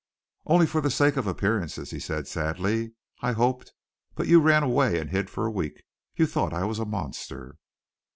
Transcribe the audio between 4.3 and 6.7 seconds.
ran away and hid for a week, you thought I